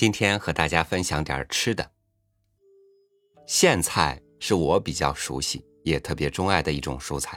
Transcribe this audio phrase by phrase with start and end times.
[0.00, 1.90] 今天和大家分享点吃的。
[3.48, 7.36] 苋菜是我比较熟悉也特别钟爱的一种蔬菜，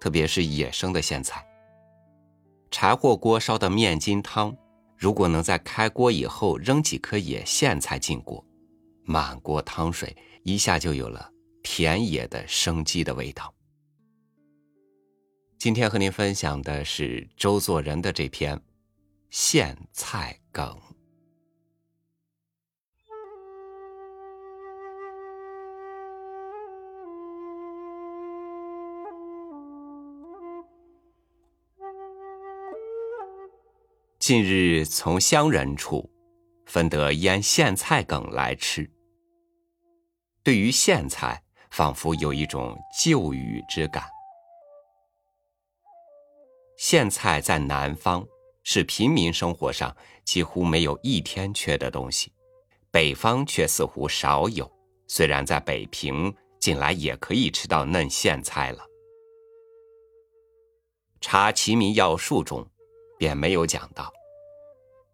[0.00, 1.46] 特别是野生的苋菜。
[2.68, 4.56] 柴火锅烧的面筋汤，
[4.96, 8.44] 如果能在开锅以后扔几颗野苋菜进锅，
[9.04, 11.30] 满锅汤水一下就有了
[11.62, 13.54] 田野的生机的味道。
[15.56, 18.56] 今天和您分享的是周作人的这篇
[19.30, 20.66] 《苋菜梗》。
[34.28, 36.06] 近日从乡人处
[36.66, 38.86] 分得腌苋菜梗来吃，
[40.42, 44.04] 对于苋菜，仿佛有一种旧雨之感。
[46.78, 48.22] 苋菜在南方
[48.64, 49.96] 是平民生活上
[50.26, 52.30] 几乎没有一天缺的东西，
[52.90, 54.70] 北方却似乎少有。
[55.06, 58.84] 虽然在北平近来也可以吃到嫩苋菜了，
[61.18, 62.70] 查《齐民要术》中
[63.16, 64.12] 便没有讲到，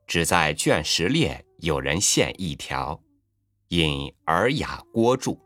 [0.07, 3.03] 只在卷十列有人献一条，
[3.69, 5.41] 引《尔雅》郭注。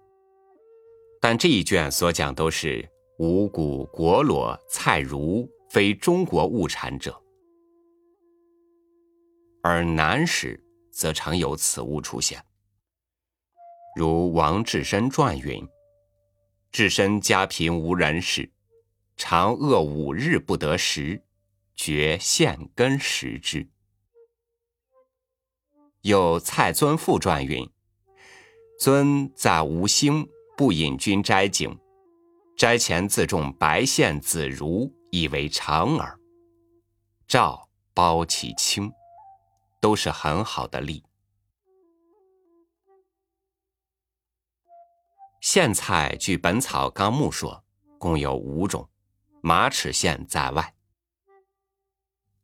[1.21, 5.49] 但这一卷所讲都是五谷果裸菜如。
[5.71, 7.23] 非中国物产者，
[9.63, 10.59] 而南史
[10.91, 12.43] 则常有此物出现。
[13.95, 15.63] 如王志深传云
[16.73, 18.51] ：“志深家贫无人事，
[19.19, 21.23] 常饿五日不得食，
[21.75, 23.69] 绝献根食之。”
[26.03, 27.69] 有蔡尊父传云
[28.79, 31.79] ：“尊在吴兴，不引君斋井，
[32.57, 36.21] 斋前自种白线子如。”以为常耳。
[37.27, 38.93] 赵包其清，
[39.81, 41.03] 都是很好的例。
[45.41, 47.65] 苋菜据《本草纲目》说，
[47.99, 48.87] 共有五种，
[49.41, 50.75] 马齿苋在外。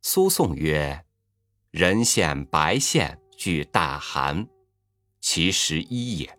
[0.00, 1.04] 苏颂曰
[1.71, 4.47] ：“人苋白苋具大寒，
[5.21, 6.39] 其十一也。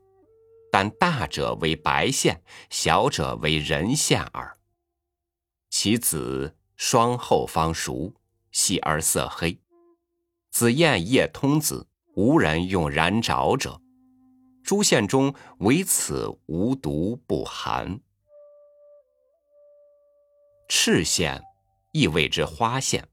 [0.72, 4.58] 但大者为白线，小者为人线耳。”
[5.70, 8.14] 其子霜后方熟，
[8.52, 9.60] 细而色黑。
[10.52, 13.82] 子燕叶通子，无人用燃着者。
[14.64, 18.00] 诸县中唯此无毒不寒。
[20.68, 21.44] 赤县
[21.92, 23.08] 亦谓之花县，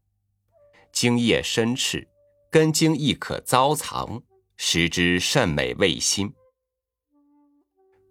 [0.92, 2.08] 茎叶深赤，
[2.52, 4.24] 根茎亦可糟藏，
[4.58, 6.34] 食之甚美味辛。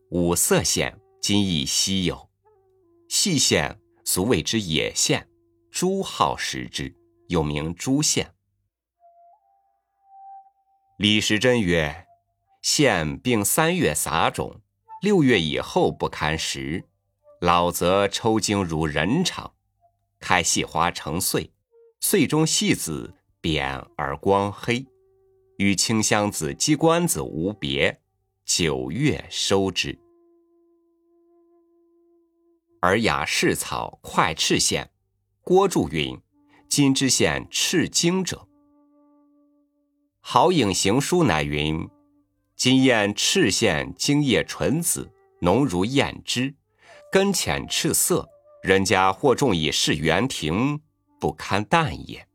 [0.10, 2.28] 五色线今亦稀有，
[3.08, 3.80] 细线。
[4.04, 5.24] 俗谓之野苋，
[5.70, 6.96] 猪好食之，
[7.28, 8.26] 又名猪苋。
[10.98, 12.08] 李时珍曰
[12.66, 14.60] ：“苋并三月撒种，
[15.04, 16.90] 六月以后不堪食，
[17.40, 19.54] 老则抽茎如人肠，
[20.20, 21.54] 开细花成穗，
[22.00, 24.86] 穗中细子扁而光黑，
[25.58, 28.00] 与清香子、鸡冠子无别。
[28.46, 29.98] 九月收之。”
[32.82, 34.88] 尔雅释草快赤苋，
[35.42, 36.20] 郭注云
[36.70, 38.48] ：“今之苋赤茎者。”
[40.20, 41.90] 好影行书乃云
[42.56, 46.56] ：“今验赤苋茎叶纯紫，浓如燕脂，
[47.12, 48.30] 根浅赤色。
[48.62, 50.82] 人家或种以示园庭，
[51.20, 52.28] 不堪淡也。”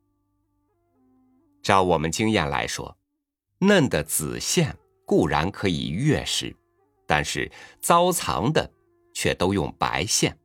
[1.66, 2.96] 照我们经验来说，
[3.58, 4.72] 嫩的紫苋
[5.04, 6.54] 固然可以越食，
[7.08, 7.50] 但是
[7.80, 8.70] 糟藏的。
[9.12, 10.38] 却都用白线，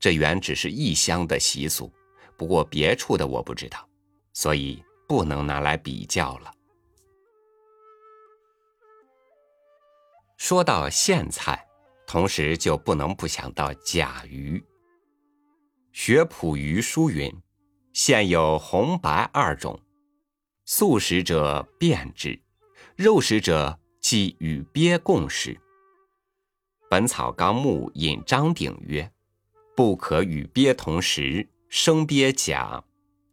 [0.00, 1.88] 这原只是异乡的习俗，
[2.36, 3.88] 不过别处的我不知道，
[4.32, 6.52] 所以不能拿来比较了。
[10.36, 11.64] 说到苋菜，
[12.08, 14.60] 同时就不能不想到甲鱼。
[15.92, 17.32] 学谱鱼书云
[18.00, 19.80] ：“现有红白二种，
[20.64, 22.40] 素食者变之，
[22.94, 25.54] 肉食者即与鳖共食。”
[26.88, 29.10] 《本草纲目》引张鼎曰
[29.74, 32.84] ：“不可与鳖同食，生鳖甲。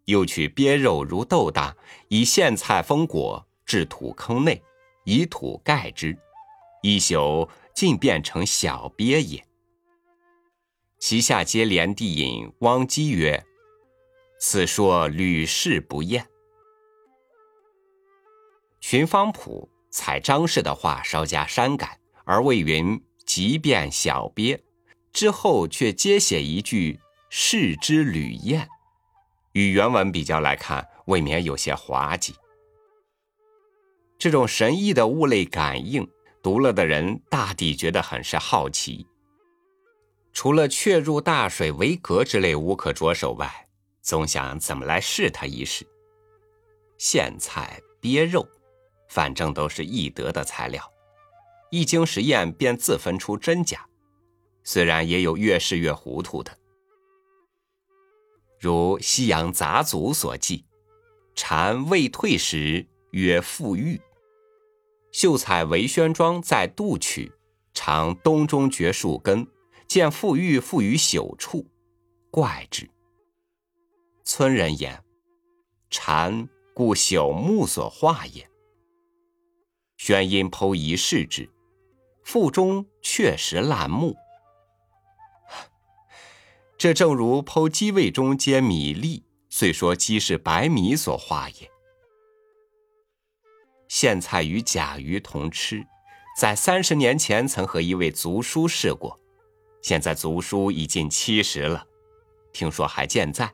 [0.05, 1.77] 又取鳖肉如豆大，
[2.07, 4.59] 以苋菜封裹，置土坑内，
[5.03, 6.17] 以土盖之，
[6.81, 9.45] 一宿尽变成小鳖也。”
[10.97, 13.45] 其下接连地引汪基曰
[14.47, 16.23] ：“此说屡试不厌。”
[18.87, 23.03] 《群芳谱》采张氏的话稍加删改，而魏云。
[23.25, 24.63] 即便小鳖，
[25.11, 28.69] 之后却接写一句“视之履燕”，
[29.53, 32.35] 与原文比较来看，未免有些滑稽。
[34.19, 36.07] 这种神异的物类感应，
[36.43, 39.07] 读了的人大抵觉得很是好奇。
[40.31, 43.64] 除了确入大水为格之类无可着手外，
[44.05, 45.83] 总想怎么来试他一试。
[46.99, 48.47] 苋菜、鳖肉，
[49.09, 50.87] 反正都是易得的材料，
[51.71, 53.83] 一经实验便自分出真假。
[54.63, 56.55] 虽然也有越试越糊涂的，
[58.59, 60.65] 如西洋杂祖所记，
[61.33, 63.99] 蝉未退时曰复玉。
[65.11, 67.31] 秀才韦宣庄在杜曲，
[67.73, 69.47] 常冬中绝树根，
[69.87, 71.65] 见复玉附于朽处，
[72.29, 72.87] 怪之。
[74.27, 75.03] 村人言：
[75.91, 78.49] 蝉故朽木所化也。
[79.97, 81.47] 宣因剖一视之，
[82.23, 84.15] 腹中确实烂木。
[86.75, 91.71] 这正如剖鸡胃中皆米粒，虽说鸡是白米所化也。
[93.87, 95.85] 苋菜与甲鱼同吃，
[96.35, 99.19] 在三十年前曾和一位族叔试过，
[99.83, 101.85] 现在族叔已近七十了，
[102.51, 103.53] 听说还健在，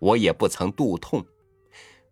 [0.00, 1.24] 我也不曾肚痛。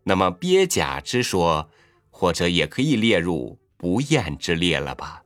[0.04, 1.68] 那么鳖甲之说，
[2.10, 5.24] 或者也可以列入不厌之列了吧？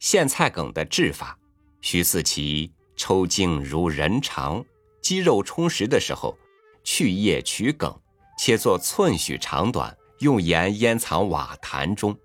[0.00, 1.38] 苋菜梗的治法，
[1.80, 4.64] 须似其抽茎如人肠。
[5.00, 6.38] 肌肉充实的时候，
[6.82, 8.00] 去叶取梗，
[8.38, 12.18] 切作寸许长短，用盐腌藏瓦坛中，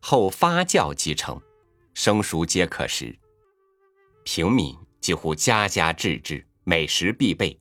[0.00, 1.40] 后发酵即成，
[1.94, 3.16] 生熟皆可食。
[4.24, 7.58] 平民几乎家家制之，美食必备，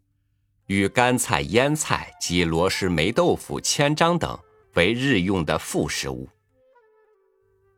[0.67, 4.37] 与干菜、腌菜及罗氏霉豆腐、千张等
[4.75, 6.27] 为日用的副食物。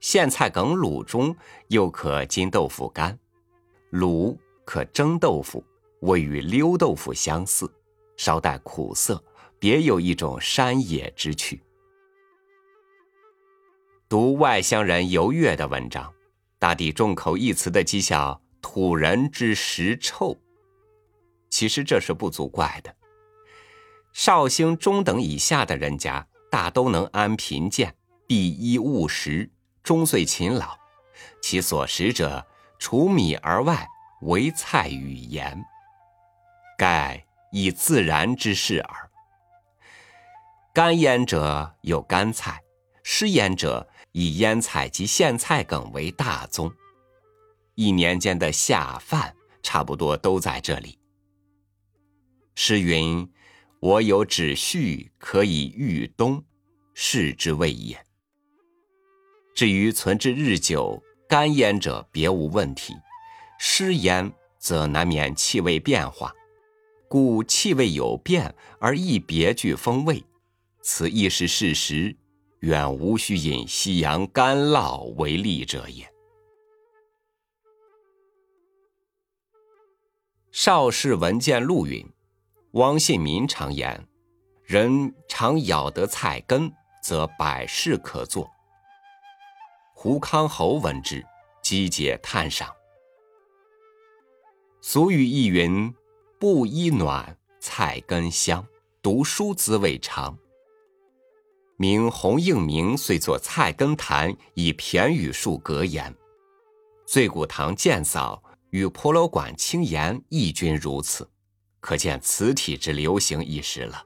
[0.02, 1.36] 苋菜梗卤中
[1.68, 3.18] 又可金豆腐干，
[3.92, 5.64] 卤可蒸豆腐。
[6.02, 7.72] 味与溜豆腐相似，
[8.18, 9.24] 稍带苦涩，
[9.60, 11.62] 别有一种山野之趣。
[14.10, 16.12] 读外乡人游月的文章，
[16.62, 20.40] 大抵众口一词的讥笑土人之食臭。
[21.50, 22.96] 其实这是不足怪的。
[24.14, 27.96] 绍兴中等以下的人家，大都能安贫贱，
[28.28, 29.50] 必衣务食，
[29.82, 30.78] 终岁勤劳。
[31.42, 32.46] 其所食者，
[32.78, 33.88] 除米而外，
[34.22, 35.66] 唯菜与盐。
[36.78, 39.10] 盖以自然之事耳。
[40.72, 42.62] 干腌者有干菜，
[43.02, 46.72] 湿腌者以腌菜及苋菜梗为大宗。
[47.76, 50.98] 一年间的下饭差不多都在这里。
[52.56, 53.32] 诗云
[53.80, 56.44] ：“我有纸絮可以御冬，
[56.94, 58.06] 是之谓也。”
[59.56, 62.94] 至于存之日久，干腌者别无问题，
[63.58, 66.34] 湿腌则难免气味变化。
[67.08, 70.24] 故气味有变而亦别具风味，
[70.82, 72.16] 此亦是事实，
[72.62, 76.12] 远无需引西洋干酪为例者也。
[80.52, 82.08] 邵氏文件录云：
[82.72, 84.08] 汪信民常言，
[84.64, 86.72] 人常咬得菜根，
[87.02, 88.50] 则百事可做。
[89.96, 91.26] 胡康侯闻之，
[91.64, 92.72] 击节叹赏。
[94.82, 95.94] 俗语亦云。
[96.40, 98.66] 布衣暖，菜根香，
[99.00, 100.36] 读书滋味长。
[101.82, 106.16] 明洪应明遂作菜根坛，以骈语述格言。
[107.08, 111.28] 醉古堂见嫂与婆罗馆清言亦均如此，
[111.80, 114.04] 可见此体之流行一时了。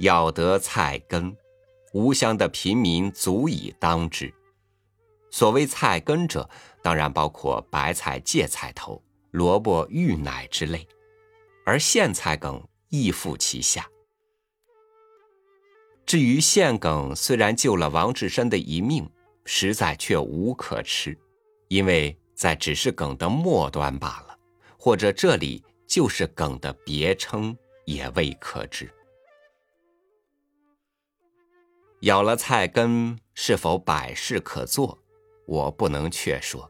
[0.00, 1.36] 要得菜根，
[1.92, 4.34] 吴乡的贫民足以当之。
[5.30, 6.50] 所谓菜根者，
[6.82, 9.00] 当然包括白菜、芥菜头。
[9.30, 10.84] 萝卜、芋奶之类，
[11.64, 13.88] 而苋菜梗亦附其下。
[16.10, 19.08] 至于线梗，虽然救了王志深的一命，
[19.44, 21.16] 实在却无可吃，
[21.68, 24.36] 因为在只是梗的末端罢了，
[24.76, 28.92] 或者这里就是梗的别称，也未可知。
[32.00, 34.98] 咬了菜根，是否百事可做，
[35.46, 36.68] 我不能确说。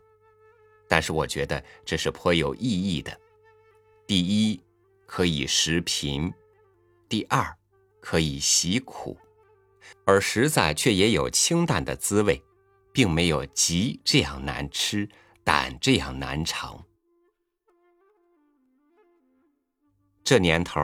[0.87, 3.19] 但是我觉得这是颇有意义的。
[4.07, 4.61] 第一，
[5.07, 6.31] 可以食贫；
[7.09, 7.57] 第二，
[8.03, 9.17] 可以习苦，
[10.05, 12.43] 而实在却也有清淡的滋味，
[12.93, 15.09] 并没有急这样难吃，
[15.45, 16.85] 胆这样难尝。
[20.25, 20.81] 这年头，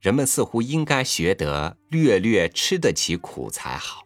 [0.00, 4.02] 人们似乎应该学得略略吃得起苦才好。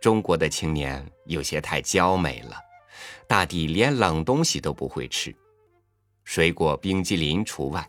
[0.00, 2.56] 中国的青年有些太娇美了。
[3.28, 5.36] 大抵连冷东西都不会吃，
[6.24, 7.86] 水果、冰激凌除外。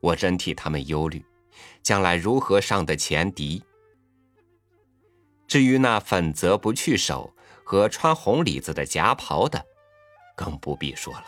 [0.00, 1.22] 我真替他们忧虑，
[1.82, 3.62] 将来如何上得前敌？
[5.48, 9.64] 至于那粉泽不去手和穿红里子的夹袍的，
[10.36, 11.24] 更不必说了。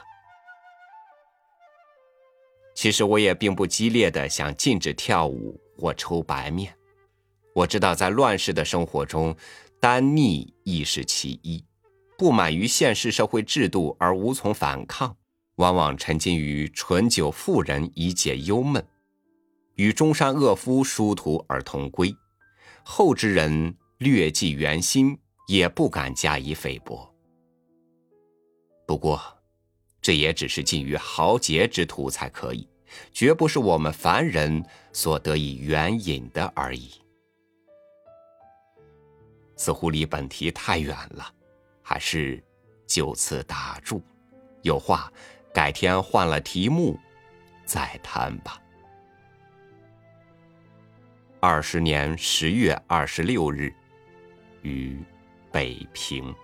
[2.74, 6.74] 其实我也并不激烈的想禁止跳舞或抽白面。
[7.54, 9.34] 我知道，在乱世的生活中，
[9.80, 11.64] 单逆亦是其一。
[12.16, 15.16] 不满于现世社会制度而无从反抗，
[15.56, 18.86] 往往沉浸于醇酒妇人以解忧闷，
[19.76, 22.14] 与中山恶夫殊途而同归。
[22.82, 27.06] 后之人略记原心，也不敢加以菲薄。
[28.86, 29.20] 不过，
[30.00, 32.66] 这也只是近于豪杰之徒才可以，
[33.12, 36.90] 绝不是我们凡人所得以援引的而已。
[39.54, 41.34] 似乎离本题太远了。
[41.82, 42.42] 还是
[42.86, 44.00] 就此打住，
[44.62, 45.12] 有话
[45.52, 46.98] 改天换了题目
[47.66, 48.58] 再谈吧。
[51.38, 53.74] 二十年十月二十六日，
[54.62, 54.98] 于
[55.50, 56.34] 北平。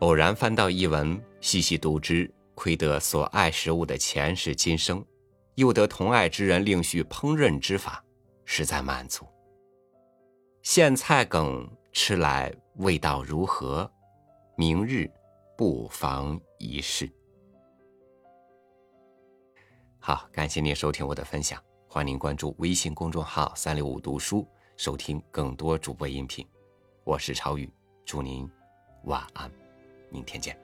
[0.00, 5.02] 偶然翻到一文，细细读之，窥得所爱食物的前世今生，
[5.54, 8.04] 又得同爱之人另叙烹饪之法，
[8.44, 9.31] 实在满足。
[10.62, 13.90] 苋菜梗吃来味道如何？
[14.56, 15.10] 明日
[15.56, 17.10] 不妨一试。
[19.98, 24.46] 好，感谢您收听我的分享，欢迎您关注微信公众号“三六五读书”，
[24.78, 26.46] 收听更多主播音频。
[27.02, 27.68] 我是超宇，
[28.04, 28.48] 祝您
[29.04, 29.50] 晚安。
[30.10, 30.61] 明天见。